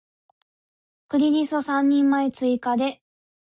[1.09, 3.03] クリリソ三人前追加で